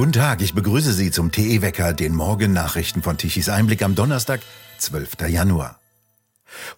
[0.00, 4.40] Guten Tag, ich begrüße Sie zum TE-Wecker, den Morgennachrichten von Tichys Einblick am Donnerstag,
[4.78, 5.28] 12.
[5.28, 5.78] Januar.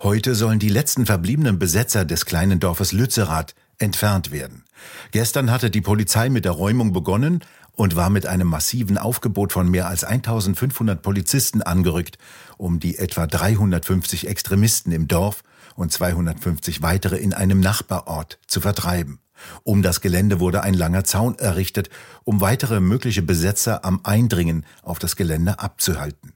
[0.02, 4.64] Heute sollen die letzten verbliebenen Besetzer des kleinen Dorfes Lützerath entfernt werden.
[5.12, 7.44] Gestern hatte die Polizei mit der Räumung begonnen
[7.76, 12.18] und war mit einem massiven Aufgebot von mehr als 1500 Polizisten angerückt,
[12.58, 15.44] um die etwa 350 Extremisten im Dorf
[15.76, 19.20] und 250 weitere in einem Nachbarort zu vertreiben.
[19.62, 21.90] Um das Gelände wurde ein langer Zaun errichtet,
[22.24, 26.32] um weitere mögliche Besetzer am Eindringen auf das Gelände abzuhalten.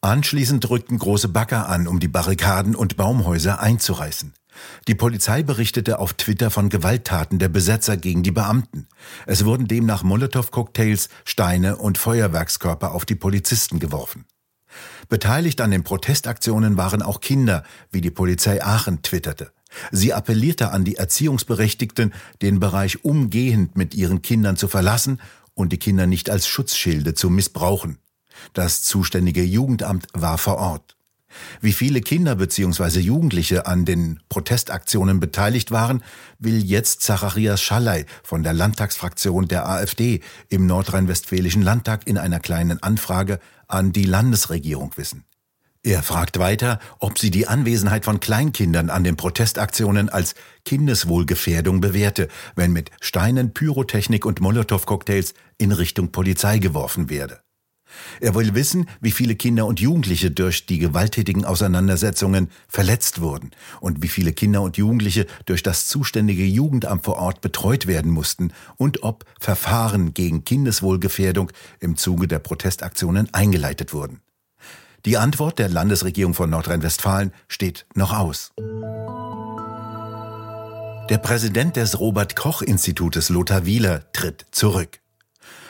[0.00, 4.32] Anschließend rückten große Bagger an, um die Barrikaden und Baumhäuser einzureißen.
[4.88, 8.88] Die Polizei berichtete auf Twitter von Gewalttaten der Besetzer gegen die Beamten.
[9.26, 14.24] Es wurden demnach Molotow-Cocktails, Steine und Feuerwerkskörper auf die Polizisten geworfen.
[15.08, 19.52] Beteiligt an den Protestaktionen waren auch Kinder, wie die Polizei Aachen twitterte.
[19.92, 25.20] Sie appellierte an die Erziehungsberechtigten, den Bereich umgehend mit ihren Kindern zu verlassen
[25.54, 27.98] und die Kinder nicht als Schutzschilde zu missbrauchen.
[28.54, 30.96] Das zuständige Jugendamt war vor Ort.
[31.60, 32.98] Wie viele Kinder bzw.
[32.98, 36.02] Jugendliche an den Protestaktionen beteiligt waren,
[36.38, 42.82] will jetzt Zacharias Schallei von der Landtagsfraktion der AfD im nordrhein-westfälischen Landtag in einer kleinen
[42.82, 45.24] Anfrage an die Landesregierung wissen.
[45.82, 50.34] Er fragt weiter, ob sie die Anwesenheit von Kleinkindern an den Protestaktionen als
[50.66, 57.40] Kindeswohlgefährdung bewährte, wenn mit Steinen, Pyrotechnik und Molotow-Cocktails in Richtung Polizei geworfen werde.
[58.20, 63.50] Er will wissen, wie viele Kinder und Jugendliche durch die gewalttätigen Auseinandersetzungen verletzt wurden
[63.80, 68.52] und wie viele Kinder und Jugendliche durch das zuständige Jugendamt vor Ort betreut werden mussten
[68.76, 71.50] und ob Verfahren gegen Kindeswohlgefährdung
[71.80, 74.20] im Zuge der Protestaktionen eingeleitet wurden.
[75.06, 78.52] Die Antwort der Landesregierung von Nordrhein-Westfalen steht noch aus.
[81.08, 85.00] Der Präsident des Robert Koch Institutes Lothar Wieler tritt zurück.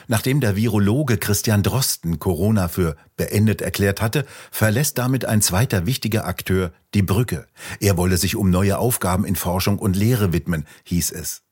[0.07, 6.25] Nachdem der Virologe Christian Drosten Corona für beendet erklärt hatte, verlässt damit ein zweiter wichtiger
[6.25, 7.47] Akteur die Brücke.
[7.79, 11.43] Er wolle sich um neue Aufgaben in Forschung und Lehre widmen, hieß es.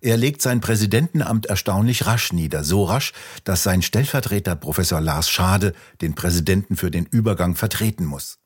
[0.00, 3.12] Er legt sein Präsidentenamt erstaunlich rasch nieder, so rasch,
[3.44, 8.38] dass sein Stellvertreter Professor Lars Schade den Präsidenten für den Übergang vertreten muss.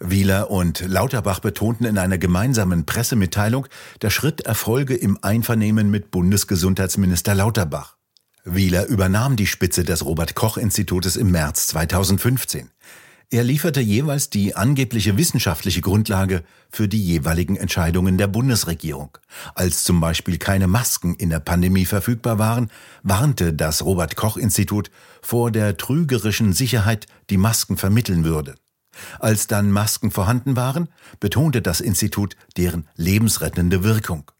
[0.00, 3.66] Wieler und Lauterbach betonten in einer gemeinsamen Pressemitteilung,
[4.00, 7.96] der Schritt erfolge im Einvernehmen mit Bundesgesundheitsminister Lauterbach.
[8.44, 12.70] Wieler übernahm die Spitze des Robert Koch Institutes im März 2015.
[13.30, 19.18] Er lieferte jeweils die angebliche wissenschaftliche Grundlage für die jeweiligen Entscheidungen der Bundesregierung.
[19.54, 22.70] Als zum Beispiel keine Masken in der Pandemie verfügbar waren,
[23.02, 24.90] warnte das Robert Koch Institut
[25.20, 28.54] vor der trügerischen Sicherheit, die Masken vermitteln würde.
[29.18, 30.88] Als dann Masken vorhanden waren,
[31.20, 34.30] betonte das Institut deren lebensrettende Wirkung.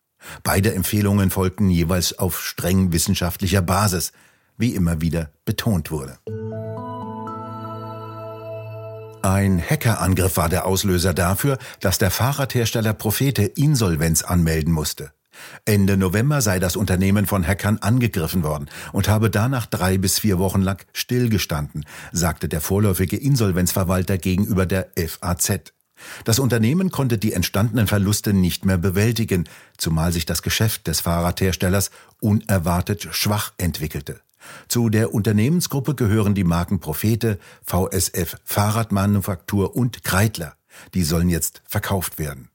[0.42, 4.12] Beide Empfehlungen folgten jeweils auf streng wissenschaftlicher Basis,
[4.56, 6.18] wie immer wieder betont wurde.
[9.22, 15.12] Ein Hackerangriff war der Auslöser dafür, dass der Fahrradhersteller Profete Insolvenz anmelden musste.
[15.64, 20.38] Ende November sei das Unternehmen von Hackern angegriffen worden und habe danach drei bis vier
[20.38, 25.72] Wochen lang stillgestanden, sagte der vorläufige Insolvenzverwalter gegenüber der FAZ.
[26.24, 31.90] Das Unternehmen konnte die entstandenen Verluste nicht mehr bewältigen, zumal sich das Geschäft des Fahrradherstellers
[32.20, 34.20] unerwartet schwach entwickelte.
[34.68, 40.54] Zu der Unternehmensgruppe gehören die Marken Prophete, VSF Fahrradmanufaktur und Kreitler.
[40.94, 42.50] Die sollen jetzt verkauft werden.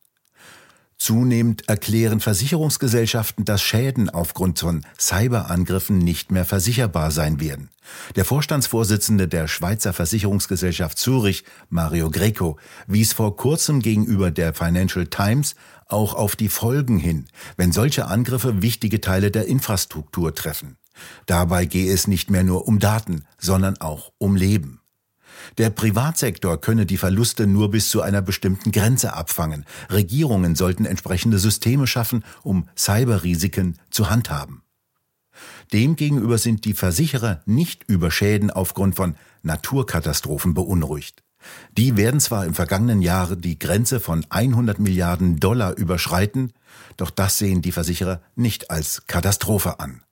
[1.04, 7.72] Zunehmend erklären Versicherungsgesellschaften, dass Schäden aufgrund von Cyberangriffen nicht mehr versicherbar sein werden.
[8.16, 15.56] Der Vorstandsvorsitzende der Schweizer Versicherungsgesellschaft Zürich, Mario Greco, wies vor kurzem gegenüber der Financial Times
[15.88, 17.26] auch auf die Folgen hin,
[17.58, 20.78] wenn solche Angriffe wichtige Teile der Infrastruktur treffen.
[21.26, 24.82] Dabei gehe es nicht mehr nur um Daten, sondern auch um Leben.
[25.58, 29.66] Der Privatsektor könne die Verluste nur bis zu einer bestimmten Grenze abfangen.
[29.90, 34.62] Regierungen sollten entsprechende Systeme schaffen, um Cyberrisiken zu handhaben.
[35.72, 41.24] Demgegenüber sind die Versicherer nicht über Schäden aufgrund von Naturkatastrophen beunruhigt.
[41.78, 46.54] Die werden zwar im vergangenen Jahr die Grenze von 100 Milliarden Dollar überschreiten,
[46.96, 50.04] doch das sehen die Versicherer nicht als Katastrophe an.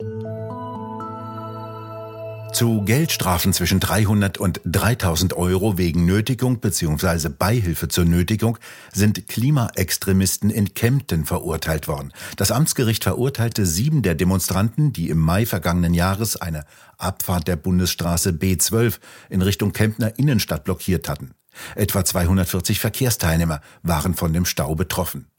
[2.54, 7.30] Zu Geldstrafen zwischen 300 und 3000 Euro wegen Nötigung bzw.
[7.30, 8.58] Beihilfe zur Nötigung
[8.92, 12.12] sind Klimaextremisten in Kempten verurteilt worden.
[12.36, 16.66] Das Amtsgericht verurteilte sieben der Demonstranten, die im Mai vergangenen Jahres eine
[16.98, 19.00] Abfahrt der Bundesstraße B12
[19.30, 21.32] in Richtung Kemptner Innenstadt blockiert hatten.
[21.76, 25.31] Etwa 240 Verkehrsteilnehmer waren von dem Stau betroffen.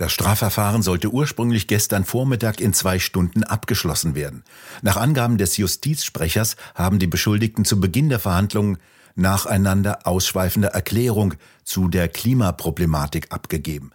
[0.00, 4.44] Das Strafverfahren sollte ursprünglich gestern Vormittag in zwei Stunden abgeschlossen werden.
[4.80, 8.78] Nach Angaben des Justizsprechers haben die Beschuldigten zu Beginn der Verhandlungen
[9.14, 13.90] nacheinander ausschweifende Erklärung zu der Klimaproblematik abgegeben.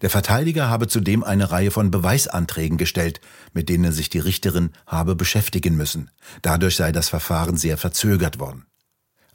[0.00, 3.20] Der Verteidiger habe zudem eine Reihe von Beweisanträgen gestellt,
[3.52, 6.12] mit denen sich die Richterin habe beschäftigen müssen.
[6.40, 8.67] Dadurch sei das Verfahren sehr verzögert worden.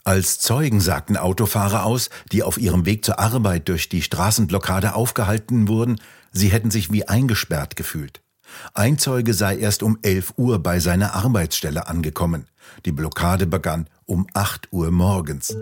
[0.05, 5.69] Als Zeugen sagten Autofahrer aus, die auf ihrem Weg zur Arbeit durch die Straßenblockade aufgehalten
[5.69, 6.01] wurden,
[6.33, 8.21] sie hätten sich wie eingesperrt gefühlt.
[8.73, 12.47] Ein Zeuge sei erst um 11 Uhr bei seiner Arbeitsstelle angekommen.
[12.85, 15.55] Die Blockade begann um 8 Uhr morgens.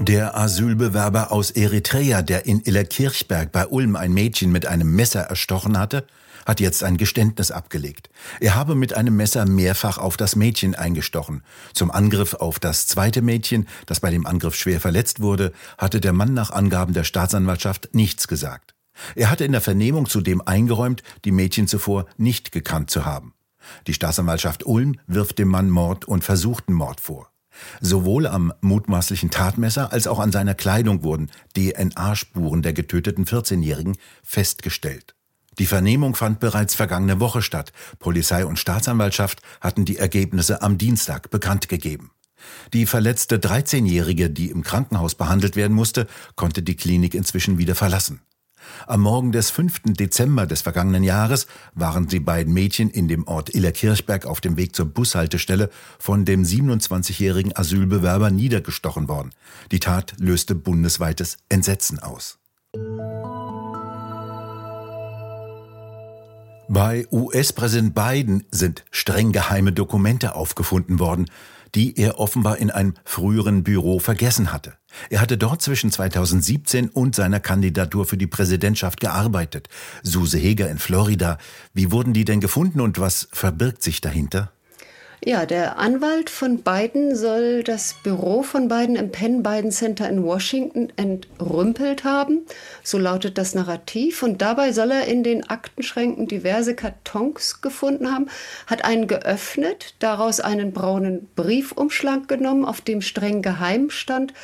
[0.00, 5.78] Der Asylbewerber aus Eritrea, der in Illerkirchberg bei Ulm ein Mädchen mit einem Messer erstochen
[5.78, 6.06] hatte,
[6.46, 8.08] hat jetzt ein Geständnis abgelegt.
[8.40, 11.42] Er habe mit einem Messer mehrfach auf das Mädchen eingestochen.
[11.74, 16.14] Zum Angriff auf das zweite Mädchen, das bei dem Angriff schwer verletzt wurde, hatte der
[16.14, 18.74] Mann nach Angaben der Staatsanwaltschaft nichts gesagt.
[19.14, 23.34] Er hatte in der Vernehmung zudem eingeräumt, die Mädchen zuvor nicht gekannt zu haben.
[23.86, 27.30] Die Staatsanwaltschaft Ulm wirft dem Mann Mord und versuchten Mord vor.
[27.80, 35.15] Sowohl am mutmaßlichen Tatmesser als auch an seiner Kleidung wurden DNA-Spuren der getöteten 14-Jährigen festgestellt.
[35.58, 37.72] Die Vernehmung fand bereits vergangene Woche statt.
[37.98, 42.10] Polizei und Staatsanwaltschaft hatten die Ergebnisse am Dienstag bekannt gegeben.
[42.72, 46.06] Die verletzte 13-Jährige, die im Krankenhaus behandelt werden musste,
[46.36, 48.20] konnte die Klinik inzwischen wieder verlassen.
[48.86, 49.82] Am Morgen des 5.
[49.94, 54.74] Dezember des vergangenen Jahres waren die beiden Mädchen in dem Ort Illerkirchberg auf dem Weg
[54.74, 59.30] zur Bushaltestelle von dem 27-jährigen Asylbewerber niedergestochen worden.
[59.70, 62.38] Die Tat löste bundesweites Entsetzen aus.
[66.68, 71.30] Bei US-Präsident Biden sind streng geheime Dokumente aufgefunden worden,
[71.76, 74.74] die er offenbar in einem früheren Büro vergessen hatte.
[75.08, 79.68] Er hatte dort zwischen 2017 und seiner Kandidatur für die Präsidentschaft gearbeitet.
[80.02, 81.38] Suse Heger in Florida.
[81.72, 84.50] Wie wurden die denn gefunden und was verbirgt sich dahinter?
[85.24, 90.22] Ja, der Anwalt von Biden soll das Büro von Biden im Penn Biden Center in
[90.22, 92.44] Washington entrümpelt haben.
[92.82, 94.22] So lautet das Narrativ.
[94.22, 98.28] Und dabei soll er in den Aktenschränken diverse Kartons gefunden haben,
[98.66, 104.34] hat einen geöffnet, daraus einen braunen Briefumschlag genommen, auf dem streng geheim stand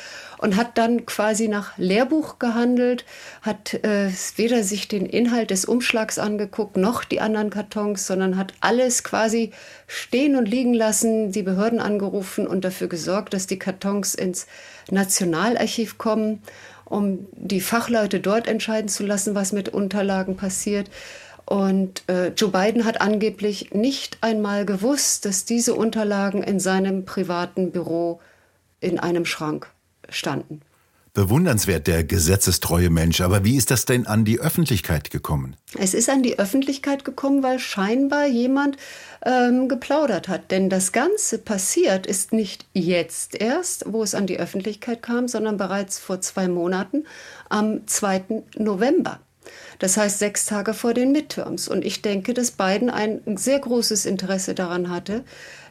[0.43, 3.05] und hat dann quasi nach Lehrbuch gehandelt,
[3.43, 8.53] hat äh, weder sich den Inhalt des Umschlags angeguckt noch die anderen Kartons, sondern hat
[8.59, 9.51] alles quasi
[9.87, 14.45] stehen und liegen lassen, die Behörden angerufen und dafür gesorgt, dass die Kartons ins
[14.91, 16.41] Nationalarchiv kommen,
[16.83, 20.89] um die Fachleute dort entscheiden zu lassen, was mit Unterlagen passiert.
[21.45, 27.71] Und äh, Joe Biden hat angeblich nicht einmal gewusst, dass diese Unterlagen in seinem privaten
[27.71, 28.19] Büro
[28.81, 29.72] in einem Schrank
[30.13, 30.61] standen.
[31.13, 33.21] Bewundernswert, der gesetzestreue Mensch.
[33.21, 35.55] Aber wie ist das denn an die Öffentlichkeit gekommen?
[35.77, 38.77] Es ist an die Öffentlichkeit gekommen, weil scheinbar jemand
[39.23, 40.49] ähm, geplaudert hat.
[40.49, 45.57] Denn das Ganze passiert ist nicht jetzt erst, wo es an die Öffentlichkeit kam, sondern
[45.57, 47.05] bereits vor zwei Monaten
[47.47, 48.43] am 2.
[48.57, 49.19] November.
[49.79, 51.67] Das heißt sechs Tage vor den Midterms.
[51.67, 55.23] Und ich denke, dass Biden ein sehr großes Interesse daran hatte,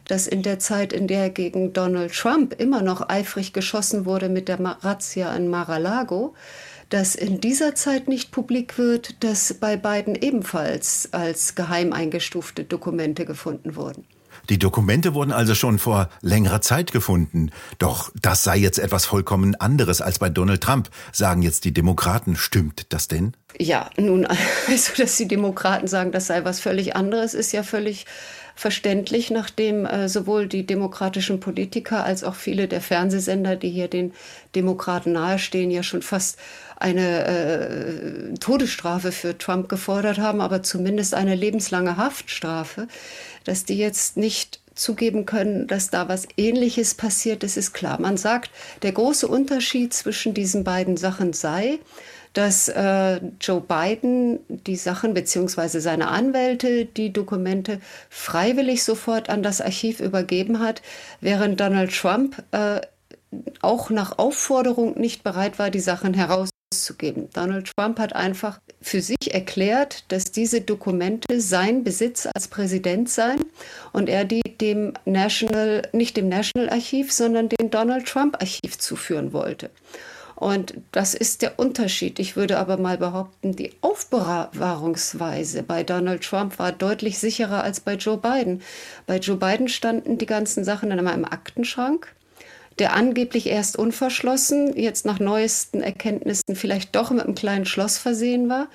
[0.06, 4.48] dass in der Zeit, in der gegen Donald Trump immer noch eifrig geschossen wurde mit
[4.48, 6.34] der Razzia in Mar-a-Lago,
[6.88, 13.24] dass in dieser Zeit nicht publik wird, dass bei Biden ebenfalls als geheim eingestufte Dokumente
[13.24, 14.04] gefunden wurden.
[14.48, 17.50] Die Dokumente wurden also schon vor längerer Zeit gefunden.
[17.78, 22.36] Doch das sei jetzt etwas vollkommen anderes als bei Donald Trump, sagen jetzt die Demokraten.
[22.36, 23.34] Stimmt das denn?
[23.58, 24.26] Ja, nun,
[24.68, 28.06] also dass die Demokraten sagen, das sei was völlig anderes, ist ja völlig
[28.54, 34.12] verständlich, nachdem äh, sowohl die demokratischen Politiker als auch viele der Fernsehsender, die hier den
[34.54, 36.38] Demokraten nahestehen, ja schon fast
[36.76, 42.88] eine äh, Todesstrafe für Trump gefordert haben, aber zumindest eine lebenslange Haftstrafe,
[43.44, 48.00] dass die jetzt nicht zugeben können, dass da was Ähnliches passiert ist, ist klar.
[48.00, 48.50] Man sagt,
[48.82, 51.78] der große Unterschied zwischen diesen beiden Sachen sei,
[52.32, 59.60] dass äh, Joe Biden die Sachen beziehungsweise seine Anwälte die Dokumente freiwillig sofort an das
[59.60, 60.82] Archiv übergeben hat,
[61.20, 62.80] während Donald Trump äh,
[63.60, 67.28] auch nach Aufforderung nicht bereit war, die Sachen herauszugeben.
[67.32, 73.44] Donald Trump hat einfach für sich erklärt, dass diese Dokumente sein Besitz als Präsident seien
[73.92, 79.32] und er die dem National, nicht dem National Archiv, sondern dem Donald Trump Archiv zuführen
[79.32, 79.70] wollte.
[80.36, 82.18] Und das ist der Unterschied.
[82.18, 87.94] Ich würde aber mal behaupten, die Aufbewahrungsweise bei Donald Trump war deutlich sicherer als bei
[87.94, 88.62] Joe Biden.
[89.06, 92.14] Bei Joe Biden standen die ganzen Sachen dann einmal im Aktenschrank.
[92.78, 98.48] der angeblich erst unverschlossen, jetzt nach neuesten Erkenntnissen vielleicht doch mit einem kleinen Schloss versehen
[98.48, 98.68] war.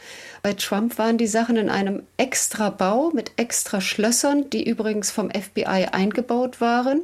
[0.43, 5.31] Bei Trump waren die Sachen in einem extra Bau mit extra Schlössern, die übrigens vom
[5.31, 7.01] FBI eingebaut waren.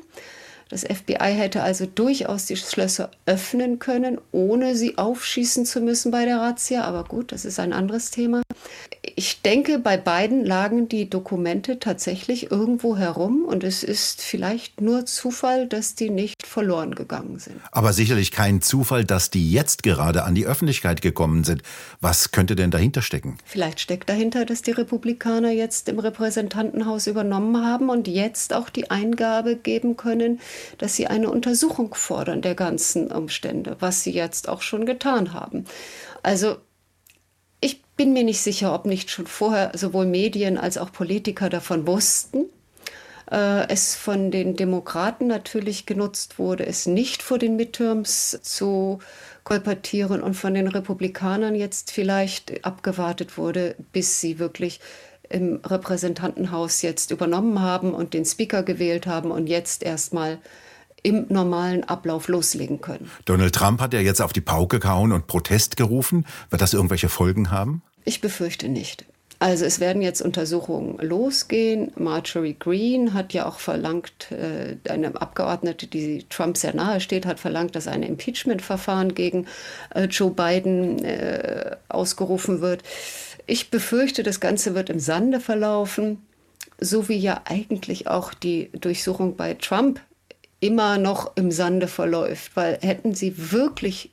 [0.73, 6.25] Das FBI hätte also durchaus die Schlösser öffnen können, ohne sie aufschießen zu müssen bei
[6.25, 6.83] der Razzia.
[6.83, 8.41] Aber gut, das ist ein anderes Thema.
[9.15, 15.05] Ich denke, bei beiden lagen die Dokumente tatsächlich irgendwo herum und es ist vielleicht nur
[15.05, 17.57] Zufall, dass die nicht verloren gegangen sind.
[17.71, 21.61] Aber sicherlich kein Zufall, dass die jetzt gerade an die Öffentlichkeit gekommen sind.
[22.01, 23.37] Was könnte denn dahinter stecken?
[23.45, 28.89] Vielleicht steckt dahinter, dass die Republikaner jetzt im Repräsentantenhaus übernommen haben und jetzt auch die
[28.89, 30.39] Eingabe geben können,
[30.77, 35.65] dass sie eine Untersuchung fordern der ganzen Umstände, was sie jetzt auch schon getan haben.
[36.21, 36.57] Also
[37.61, 41.87] ich bin mir nicht sicher, ob nicht schon vorher sowohl Medien als auch Politiker davon
[41.87, 42.45] wussten.
[43.31, 48.99] Äh, es von den Demokraten natürlich genutzt wurde, es nicht vor den Midterms zu
[49.43, 54.79] kolportieren und von den Republikanern jetzt vielleicht abgewartet wurde, bis sie wirklich
[55.29, 60.39] im Repräsentantenhaus jetzt übernommen haben und den Speaker gewählt haben und jetzt erstmal
[61.01, 63.11] im normalen Ablauf loslegen können.
[63.25, 66.25] Donald Trump hat ja jetzt auf die Pauke gehauen und Protest gerufen.
[66.49, 67.81] Wird das irgendwelche Folgen haben?
[68.05, 69.05] Ich befürchte nicht.
[69.43, 71.91] Also es werden jetzt Untersuchungen losgehen.
[71.97, 77.41] Marjorie Green hat ja auch verlangt, äh, eine Abgeordnete, die Trump sehr nahe steht, hat
[77.41, 79.47] verlangt, dass ein Impeachment-Verfahren gegen
[79.93, 82.83] äh, Joe Biden äh, ausgerufen wird.
[83.45, 86.25] Ich befürchte, das Ganze wird im Sande verlaufen,
[86.79, 89.99] so wie ja eigentlich auch die Durchsuchung bei Trump
[90.59, 94.11] immer noch im Sande verläuft, weil hätten sie wirklich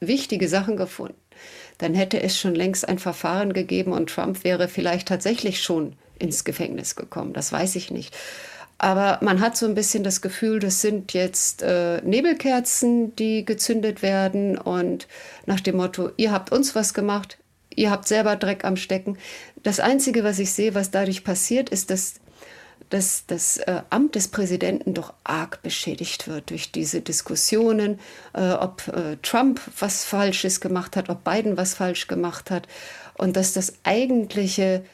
[0.00, 1.14] wichtige Sachen gefunden,
[1.78, 6.44] dann hätte es schon längst ein Verfahren gegeben und Trump wäre vielleicht tatsächlich schon ins
[6.44, 7.32] Gefängnis gekommen.
[7.32, 8.16] Das weiß ich nicht.
[8.78, 14.02] Aber man hat so ein bisschen das Gefühl, das sind jetzt äh, Nebelkerzen, die gezündet
[14.02, 15.06] werden und
[15.46, 17.38] nach dem Motto, ihr habt uns was gemacht,
[17.76, 19.18] ihr habt selber Dreck am Stecken.
[19.62, 22.14] Das Einzige, was ich sehe, was dadurch passiert, ist, dass
[22.90, 27.98] dass das äh, Amt des Präsidenten doch arg beschädigt wird durch diese Diskussionen,
[28.34, 32.68] äh, ob äh, Trump was Falsches gemacht hat, ob Biden was falsch gemacht hat
[33.14, 34.84] und dass das eigentliche,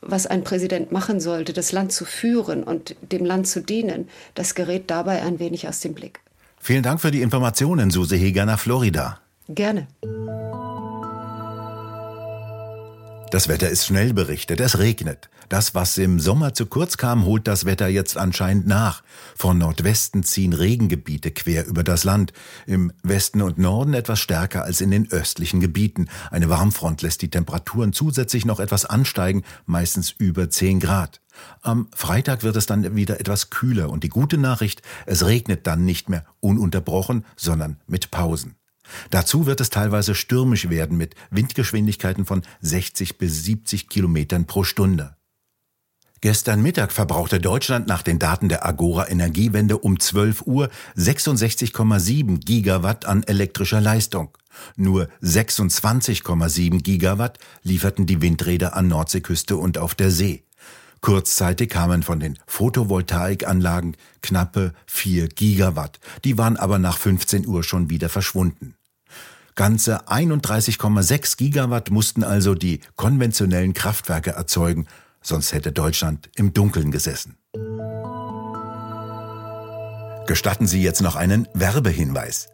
[0.00, 4.54] was ein Präsident machen sollte, das Land zu führen und dem Land zu dienen, das
[4.54, 6.20] gerät dabei ein wenig aus dem Blick.
[6.60, 9.18] Vielen Dank für die Informationen, Suse Heger nach Florida.
[9.48, 9.88] Gerne.
[13.30, 15.30] Das Wetter ist schnell berichtet, es regnet.
[15.48, 19.04] Das, was im Sommer zu kurz kam, holt das Wetter jetzt anscheinend nach.
[19.36, 22.32] Von Nordwesten ziehen Regengebiete quer über das Land.
[22.66, 26.08] Im Westen und Norden etwas stärker als in den östlichen Gebieten.
[26.32, 31.20] Eine Warmfront lässt die Temperaturen zusätzlich noch etwas ansteigen, meistens über 10 Grad.
[31.62, 35.84] Am Freitag wird es dann wieder etwas kühler und die gute Nachricht, es regnet dann
[35.84, 38.56] nicht mehr ununterbrochen, sondern mit Pausen.
[39.10, 45.16] Dazu wird es teilweise stürmisch werden mit Windgeschwindigkeiten von 60 bis 70 Kilometern pro Stunde.
[46.22, 53.06] Gestern Mittag verbrauchte Deutschland nach den Daten der Agora Energiewende um 12 Uhr 66,7 Gigawatt
[53.06, 54.36] an elektrischer Leistung.
[54.76, 60.44] Nur 26,7 Gigawatt lieferten die Windräder an Nordseeküste und auf der See.
[61.00, 66.00] Kurzzeitig kamen von den Photovoltaikanlagen knappe 4 Gigawatt.
[66.24, 68.74] Die waren aber nach 15 Uhr schon wieder verschwunden.
[69.54, 74.86] Ganze 31,6 Gigawatt mussten also die konventionellen Kraftwerke erzeugen,
[75.22, 77.36] sonst hätte Deutschland im Dunkeln gesessen.
[80.26, 82.48] Gestatten Sie jetzt noch einen Werbehinweis.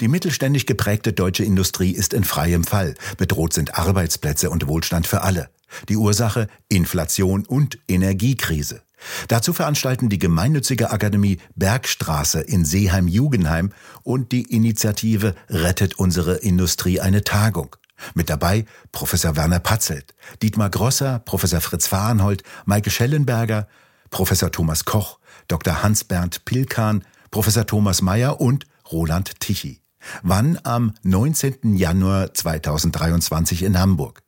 [0.00, 2.94] Die mittelständisch geprägte deutsche Industrie ist in freiem Fall.
[3.16, 5.50] Bedroht sind Arbeitsplätze und Wohlstand für alle.
[5.88, 8.82] Die Ursache Inflation und Energiekrise.
[9.28, 17.24] Dazu veranstalten die gemeinnützige Akademie Bergstraße in Seeheim-Jugenheim und die Initiative Rettet unsere Industrie eine
[17.24, 17.76] Tagung.
[18.14, 23.66] Mit dabei Professor Werner Patzelt, Dietmar Grosser, Professor Fritz Fahrenhold, Maike Schellenberger,
[24.10, 25.82] Professor Thomas Koch, Dr.
[25.82, 29.80] Hans-Bernd Pilkan, Professor Thomas Mayer und Roland Tichy.
[30.22, 30.58] Wann?
[30.62, 31.76] Am 19.
[31.76, 34.22] Januar 2023 in Hamburg.